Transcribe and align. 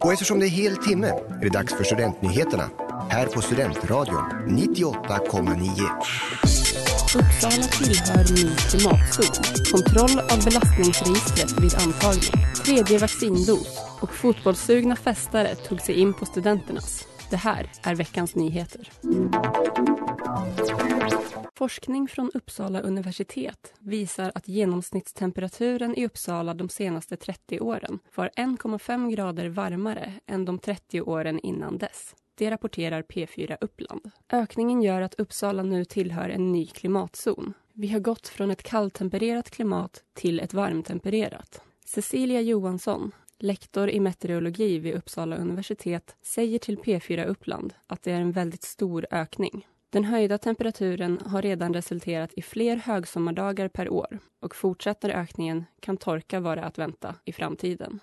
Och 0.00 0.12
eftersom 0.12 0.40
det 0.40 0.46
är 0.46 0.50
hel 0.50 0.76
timme 0.76 1.06
är 1.06 1.40
det 1.40 1.48
dags 1.48 1.74
för 1.74 1.84
Studentnyheterna 1.84 2.70
här 3.10 3.26
på 3.26 3.40
Studentradion 3.40 4.24
98,9. 4.48 5.66
Uppsala 7.16 7.66
tillhör 7.66 8.32
ny 8.34 8.56
klimatzon. 8.56 9.44
Kontroll 9.72 10.20
av 10.20 10.44
belastningsregistret 10.44 11.60
vid 11.60 11.74
antagning. 11.74 12.46
Tredje 12.64 12.98
vaccindos 12.98 13.78
och 14.00 14.14
fotbollssugna 14.14 14.96
festare 14.96 15.54
tog 15.54 15.80
sig 15.80 15.94
in 16.00 16.14
på 16.14 16.26
studenternas. 16.26 17.15
Det 17.30 17.36
här 17.36 17.70
är 17.82 17.94
veckans 17.94 18.34
nyheter. 18.34 18.90
Forskning 21.54 22.08
från 22.08 22.30
Uppsala 22.34 22.80
universitet 22.80 23.74
visar 23.78 24.32
att 24.34 24.48
genomsnittstemperaturen 24.48 25.94
i 25.94 26.06
Uppsala 26.06 26.54
de 26.54 26.68
senaste 26.68 27.16
30 27.16 27.60
åren 27.60 27.98
var 28.14 28.30
1,5 28.36 29.10
grader 29.10 29.48
varmare 29.48 30.12
än 30.26 30.44
de 30.44 30.58
30 30.58 31.00
åren 31.00 31.38
innan 31.38 31.78
dess. 31.78 32.14
Det 32.34 32.50
rapporterar 32.50 33.02
P4 33.02 33.56
Uppland. 33.60 34.10
Ökningen 34.32 34.82
gör 34.82 35.00
att 35.00 35.14
Uppsala 35.14 35.62
nu 35.62 35.84
tillhör 35.84 36.28
en 36.28 36.52
ny 36.52 36.66
klimatzon. 36.66 37.52
Vi 37.72 37.88
har 37.88 38.00
gått 38.00 38.28
från 38.28 38.50
ett 38.50 38.62
kalltempererat 38.62 39.50
klimat 39.50 40.02
till 40.14 40.40
ett 40.40 40.54
varmtempererat. 40.54 41.60
Cecilia 41.84 42.40
Johansson, 42.40 43.12
lektor 43.38 43.90
i 43.90 44.00
meteorologi 44.00 44.78
vid 44.78 44.94
Uppsala 44.94 45.36
universitet, 45.36 46.16
säger 46.22 46.58
till 46.58 46.78
P4 46.78 47.24
Uppland 47.24 47.74
att 47.86 48.02
det 48.02 48.12
är 48.12 48.20
en 48.20 48.32
väldigt 48.32 48.62
stor 48.62 49.06
ökning. 49.10 49.66
Den 49.90 50.04
höjda 50.04 50.38
temperaturen 50.38 51.20
har 51.26 51.42
redan 51.42 51.74
resulterat 51.74 52.32
i 52.36 52.42
fler 52.42 52.76
högsommardagar 52.76 53.68
per 53.68 53.88
år 53.88 54.18
och 54.40 54.56
fortsätter 54.56 55.10
ökningen 55.10 55.64
kan 55.80 55.96
torka 55.96 56.40
vara 56.40 56.64
att 56.64 56.78
vänta 56.78 57.14
i 57.24 57.32
framtiden. 57.32 58.00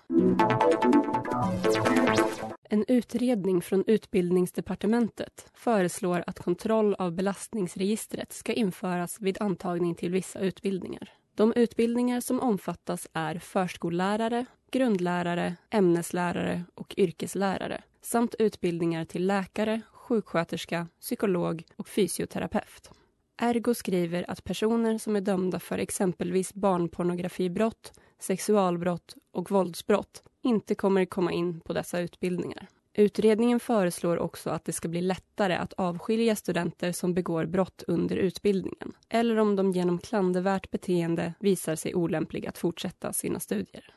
En 2.68 2.84
utredning 2.88 3.62
från 3.62 3.84
Utbildningsdepartementet 3.86 5.50
föreslår 5.54 6.24
att 6.26 6.38
kontroll 6.38 6.94
av 6.94 7.12
belastningsregistret 7.12 8.32
ska 8.32 8.52
införas 8.52 9.20
vid 9.20 9.36
antagning 9.40 9.94
till 9.94 10.12
vissa 10.12 10.38
utbildningar. 10.38 11.12
De 11.36 11.52
utbildningar 11.56 12.20
som 12.20 12.40
omfattas 12.40 13.08
är 13.12 13.38
förskollärare, 13.38 14.46
grundlärare, 14.70 15.56
ämneslärare 15.70 16.64
och 16.74 16.94
yrkeslärare 16.96 17.82
samt 18.02 18.34
utbildningar 18.38 19.04
till 19.04 19.26
läkare, 19.26 19.80
sjuksköterska, 19.92 20.88
psykolog 21.00 21.64
och 21.76 21.88
fysioterapeut. 21.88 22.90
Ergo 23.36 23.74
skriver 23.74 24.30
att 24.30 24.44
personer 24.44 24.98
som 24.98 25.16
är 25.16 25.20
dömda 25.20 25.60
för 25.60 25.78
exempelvis 25.78 26.54
barnpornografibrott, 26.54 28.00
sexualbrott 28.18 29.14
och 29.32 29.50
våldsbrott 29.50 30.22
inte 30.42 30.74
kommer 30.74 31.04
komma 31.04 31.32
in 31.32 31.60
på 31.60 31.72
dessa 31.72 32.00
utbildningar. 32.00 32.68
Utredningen 32.96 33.60
föreslår 33.60 34.18
också 34.18 34.50
att 34.50 34.64
det 34.64 34.72
ska 34.72 34.88
bli 34.88 35.00
lättare 35.00 35.54
att 35.54 35.72
avskilja 35.72 36.36
studenter 36.36 36.92
som 36.92 37.14
begår 37.14 37.46
brott 37.46 37.82
under 37.86 38.16
utbildningen 38.16 38.92
eller 39.08 39.36
om 39.36 39.56
de 39.56 39.72
genom 39.72 39.98
klandervärt 39.98 40.70
beteende 40.70 41.34
visar 41.40 41.76
sig 41.76 41.94
olämpliga 41.94 42.48
att 42.48 42.58
fortsätta 42.58 43.12
sina 43.12 43.40
studier. 43.40 43.94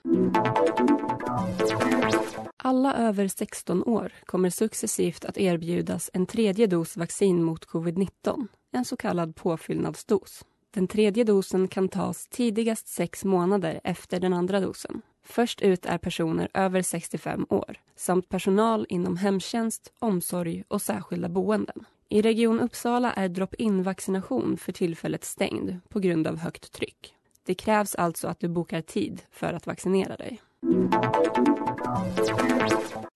Alla 2.57 2.95
över 2.95 3.27
16 3.27 3.83
år 3.83 4.13
kommer 4.25 4.49
successivt 4.49 5.25
att 5.25 5.37
erbjudas 5.37 6.09
en 6.13 6.25
tredje 6.25 6.67
dos 6.67 6.97
vaccin 6.97 7.43
mot 7.43 7.67
covid-19, 7.67 8.47
en 8.71 8.85
så 8.85 8.97
kallad 8.97 9.35
påfyllnadsdos. 9.35 10.45
Den 10.71 10.87
tredje 10.87 11.23
dosen 11.23 11.67
kan 11.67 11.89
tas 11.89 12.27
tidigast 12.27 12.87
sex 12.87 13.25
månader 13.25 13.81
efter 13.83 14.19
den 14.19 14.33
andra 14.33 14.59
dosen. 14.59 15.01
Först 15.29 15.61
ut 15.61 15.85
är 15.85 15.97
personer 15.97 16.49
över 16.53 16.81
65 16.81 17.45
år 17.49 17.77
samt 17.95 18.29
personal 18.29 18.85
inom 18.89 19.17
hemtjänst, 19.17 19.93
omsorg 19.99 20.63
och 20.67 20.81
särskilda 20.81 21.29
boenden. 21.29 21.85
I 22.09 22.21
Region 22.21 22.59
Uppsala 22.59 23.13
är 23.13 23.29
drop-in 23.29 23.83
vaccination 23.83 24.57
för 24.57 24.71
tillfället 24.71 25.23
stängd 25.23 25.79
på 25.89 25.99
grund 25.99 26.27
av 26.27 26.37
högt 26.37 26.71
tryck. 26.71 27.13
Det 27.45 27.53
krävs 27.53 27.95
alltså 27.95 28.27
att 28.27 28.39
du 28.39 28.47
bokar 28.47 28.81
tid 28.81 29.21
för 29.31 29.53
att 29.53 29.67
vaccinera 29.67 30.17
dig. 30.17 30.41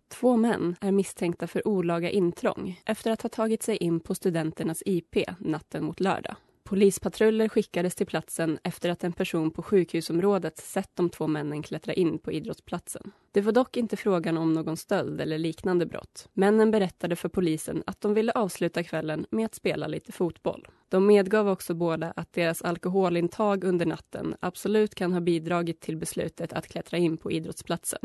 Två 0.07 0.37
män 0.37 0.75
är 0.81 0.91
misstänkta 0.91 1.47
för 1.47 1.67
olaga 1.67 2.09
intrång 2.09 2.81
efter 2.85 3.11
att 3.11 3.21
ha 3.21 3.29
tagit 3.29 3.63
sig 3.63 3.77
in 3.77 3.99
på 3.99 4.15
studenternas 4.15 4.83
IP 4.85 5.15
natten 5.39 5.83
mot 5.83 5.99
lördag. 5.99 6.35
Polispatruller 6.71 7.49
skickades 7.49 7.95
till 7.95 8.07
platsen 8.07 8.59
efter 8.63 8.89
att 8.89 9.03
en 9.03 9.13
person 9.13 9.51
på 9.51 9.63
sjukhusområdet 9.63 10.57
sett 10.57 10.95
de 10.95 11.09
två 11.09 11.27
männen 11.27 11.63
klättra 11.63 11.93
in 11.93 12.19
på 12.19 12.31
idrottsplatsen. 12.31 13.11
Det 13.31 13.41
var 13.41 13.51
dock 13.51 13.77
inte 13.77 13.97
frågan 13.97 14.37
om 14.37 14.53
någon 14.53 14.77
stöld 14.77 15.21
eller 15.21 15.37
liknande 15.37 15.85
brott. 15.85 16.29
Männen 16.33 16.71
berättade 16.71 17.15
för 17.15 17.29
polisen 17.29 17.83
att 17.87 18.01
de 18.01 18.13
ville 18.13 18.31
avsluta 18.31 18.83
kvällen 18.83 19.25
med 19.29 19.45
att 19.45 19.55
spela 19.55 19.87
lite 19.87 20.11
fotboll. 20.11 20.67
De 20.91 21.05
medgav 21.05 21.49
också 21.49 21.73
båda 21.73 22.13
att 22.15 22.33
deras 22.33 22.61
alkoholintag 22.61 23.63
under 23.63 23.85
natten 23.85 24.35
absolut 24.39 24.95
kan 24.95 25.13
ha 25.13 25.19
bidragit 25.19 25.81
till 25.81 25.97
beslutet 25.97 26.53
att 26.53 26.67
klättra 26.67 26.97
in 26.97 27.17
på 27.17 27.31
idrottsplatsen. 27.31 27.99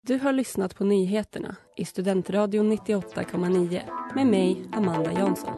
Du 0.00 0.18
har 0.18 0.32
lyssnat 0.32 0.76
på 0.76 0.84
nyheterna 0.84 1.56
i 1.76 1.84
Studentradion 1.84 2.72
98,9 2.72 3.80
med 4.14 4.26
mig, 4.26 4.64
Amanda 4.72 5.12
Jansson. 5.12 5.54